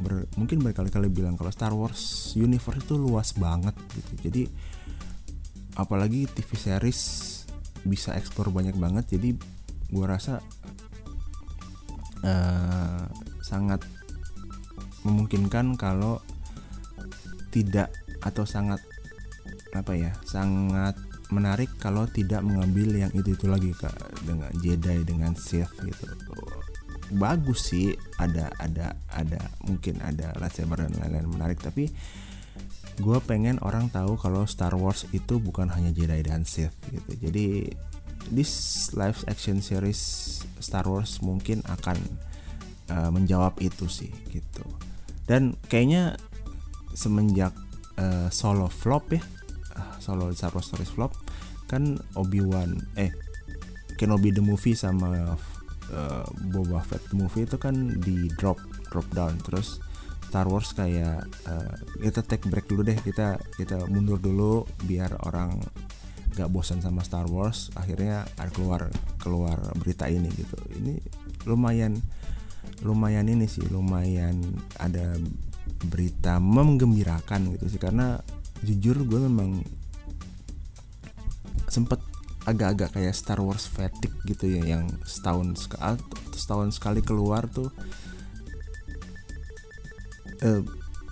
ber, 0.00 0.28
mungkin 0.36 0.60
berkali-kali 0.60 1.08
bilang 1.08 1.36
kalau 1.36 1.52
Star 1.52 1.72
Wars 1.72 2.32
universe 2.36 2.84
itu 2.84 2.94
luas 2.96 3.32
banget 3.36 3.76
gitu. 3.96 4.12
Jadi 4.28 4.42
apalagi 5.78 6.26
TV 6.26 6.50
series 6.58 7.00
bisa 7.86 8.12
ekspor 8.18 8.50
banyak 8.50 8.74
banget 8.74 9.14
jadi 9.14 9.38
gue 9.94 10.04
rasa 10.04 10.42
uh, 12.26 13.06
sangat 13.40 13.86
memungkinkan 15.06 15.78
kalau 15.78 16.18
tidak 17.54 17.88
atau 18.20 18.42
sangat 18.42 18.82
apa 19.72 19.94
ya 19.94 20.12
sangat 20.26 20.98
menarik 21.28 21.68
kalau 21.80 22.08
tidak 22.08 22.40
mengambil 22.40 22.94
yang 22.96 23.12
itu 23.12 23.36
itu 23.36 23.46
lagi 23.48 23.72
kak. 23.76 23.94
Dengan 24.24 24.50
Jedi 24.60 25.04
dengan 25.04 25.32
Sith 25.36 25.72
gitu. 25.82 26.06
Bagus 27.16 27.72
sih 27.72 27.96
ada 28.20 28.52
ada 28.60 28.92
ada 29.08 29.40
mungkin 29.64 30.00
ada 30.04 30.36
lightsaber 30.36 30.84
dan 30.84 30.92
lain-lain 31.00 31.28
menarik 31.28 31.56
tapi 31.56 31.88
gue 32.98 33.18
pengen 33.24 33.62
orang 33.62 33.88
tahu 33.88 34.18
kalau 34.18 34.44
Star 34.44 34.74
Wars 34.74 35.06
itu 35.14 35.38
bukan 35.38 35.70
hanya 35.70 35.94
Jedi 35.94 36.20
dan 36.20 36.44
Sith 36.44 36.74
gitu. 36.90 37.28
Jadi 37.28 37.72
this 38.28 38.90
live 38.92 39.16
action 39.30 39.64
series 39.64 40.00
Star 40.60 40.84
Wars 40.84 41.22
mungkin 41.24 41.64
akan 41.64 41.96
uh, 42.92 43.10
menjawab 43.14 43.56
itu 43.62 43.88
sih 43.88 44.12
gitu. 44.28 44.66
Dan 45.24 45.56
kayaknya 45.68 46.16
semenjak 46.92 47.54
uh, 48.00 48.28
solo 48.32 48.66
flop 48.66 49.14
ya 49.14 49.22
solo 50.08 50.32
Star 50.32 50.56
Wars 50.56 50.72
series 50.72 50.88
flop 50.88 51.12
kan 51.68 52.00
Obi 52.16 52.40
Wan 52.40 52.80
eh 52.96 53.12
Kenobi 53.98 54.30
the 54.30 54.40
movie 54.40 54.78
sama 54.78 55.36
uh, 55.90 56.26
Boba 56.54 56.80
Fett 56.86 57.02
the 57.10 57.16
movie 57.18 57.44
itu 57.44 57.58
kan 57.58 57.98
di 57.98 58.30
drop 58.38 58.62
drop 58.88 59.04
down. 59.10 59.34
Terus 59.42 59.82
Star 60.30 60.46
Wars 60.46 60.70
kayak 60.70 61.26
uh, 61.50 61.74
kita 61.98 62.22
take 62.22 62.46
break 62.46 62.70
dulu 62.70 62.86
deh 62.86 62.94
kita 62.94 63.42
kita 63.58 63.90
mundur 63.90 64.22
dulu 64.22 64.62
biar 64.86 65.18
orang 65.26 65.58
gak 66.38 66.46
bosan 66.54 66.78
sama 66.78 67.02
Star 67.02 67.26
Wars 67.26 67.74
akhirnya 67.74 68.22
ada 68.38 68.54
keluar 68.54 68.86
keluar 69.18 69.58
berita 69.74 70.06
ini 70.06 70.30
gitu. 70.30 70.56
Ini 70.78 70.94
lumayan 71.50 71.98
lumayan 72.86 73.26
ini 73.26 73.50
sih 73.50 73.66
lumayan 73.66 74.38
ada 74.78 75.18
berita 75.90 76.38
menggembirakan 76.38 77.58
gitu 77.58 77.66
sih. 77.66 77.82
Karena 77.82 78.14
jujur 78.62 79.02
gue 79.02 79.20
memang 79.26 79.58
sempet 81.78 82.00
agak-agak 82.48 82.96
kayak 82.96 83.14
Star 83.14 83.38
Wars 83.38 83.68
fatigue 83.70 84.14
gitu 84.26 84.48
ya 84.48 84.78
yang 84.78 84.88
setahun 85.04 85.68
sekali 85.68 86.00
setahun 86.34 86.74
sekali 86.80 87.00
keluar 87.04 87.44
tuh 87.46 87.68
uh, 90.42 90.62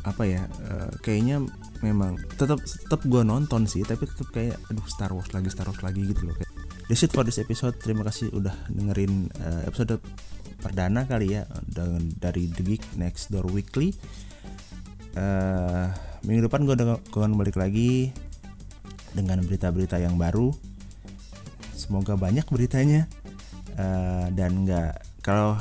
apa 0.07 0.23
ya 0.25 0.47
uh, 0.67 0.91
kayaknya 1.03 1.43
memang 1.85 2.17
tetap 2.41 2.63
tetap 2.63 3.05
gue 3.05 3.23
nonton 3.27 3.69
sih 3.69 3.85
tapi 3.85 4.09
tetap 4.09 4.33
kayak 4.33 4.57
aduh 4.73 4.87
Star 4.89 5.13
Wars 5.13 5.31
lagi 5.31 5.53
Star 5.53 5.69
Wars 5.69 5.83
lagi 5.85 6.03
gitu 6.09 6.31
loh 6.31 6.37
that's 6.87 7.03
it 7.03 7.13
for 7.13 7.27
this 7.27 7.39
episode. 7.43 7.75
Terima 7.83 8.07
kasih 8.07 8.31
udah 8.31 8.55
dengerin 8.71 9.31
uh, 9.43 9.63
episode 9.67 9.99
perdana 10.63 11.05
kali 11.07 11.37
ya 11.39 11.47
dari 12.19 12.51
The 12.51 12.63
Geek 12.63 12.85
Next 12.99 13.31
Door 13.31 13.51
Weekly. 13.51 13.95
Uh, 15.17 15.91
minggu 16.27 16.47
depan 16.51 16.67
gue 16.67 16.77
akan 16.77 17.39
balik 17.39 17.57
lagi 17.57 18.13
dengan 19.17 19.41
berita-berita 19.41 19.97
yang 19.97 20.21
baru. 20.21 20.53
Semoga 21.73 22.21
banyak 22.21 22.45
beritanya. 22.53 23.09
Uh, 23.77 24.29
dan 24.37 24.65
nggak 24.65 25.01
kalau 25.21 25.57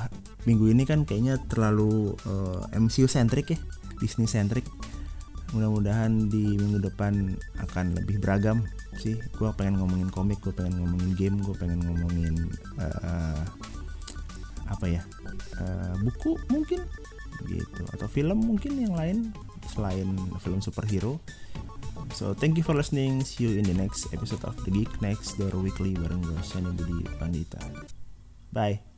minggu 0.47 0.71
ini 0.71 0.83
kan 0.87 1.03
kayaknya 1.03 1.35
terlalu 1.51 2.15
uh, 2.29 2.63
eh, 2.71 2.79
MCU 2.79 3.11
centric 3.11 3.51
ya 3.51 3.59
Disney 3.99 4.23
centric 4.23 4.63
mudah-mudahan 5.51 6.31
di 6.31 6.55
minggu 6.55 6.79
depan 6.79 7.35
akan 7.59 7.95
lebih 7.95 8.23
beragam 8.23 8.63
sih. 8.99 9.19
Gue 9.35 9.51
pengen 9.55 9.79
ngomongin 9.79 10.07
komik 10.11 10.39
gue 10.43 10.51
pengen 10.55 10.79
ngomongin 10.83 11.11
game 11.15 11.37
gue 11.43 11.55
pengen 11.55 11.79
ngomongin 11.83 12.35
uh, 12.79 13.43
apa 14.65 14.85
ya 14.89 15.01
uh, 15.61 15.93
buku 16.01 16.39
mungkin 16.49 16.81
gitu 17.45 17.83
atau 17.93 18.07
film 18.09 18.41
mungkin 18.41 18.79
yang 18.79 18.95
lain 18.95 19.17
selain 19.69 20.15
film 20.41 20.63
superhero 20.63 21.19
So 22.13 22.33
thank 22.33 22.57
you 22.57 22.63
for 22.63 22.73
listening. 22.73 23.23
See 23.23 23.47
you 23.47 23.57
in 23.57 23.65
the 23.65 23.73
next 23.73 24.13
episode 24.13 24.43
of 24.45 24.55
The 24.63 24.71
Geek 24.71 25.01
Next 25.01 25.37
Door 25.39 25.61
Weekly 25.61 25.95
bareng 25.95 26.21
gue 26.21 26.37
Shani 26.45 26.71
Budi 26.75 27.03
Pandita. 27.17 27.59
Bye. 28.53 28.94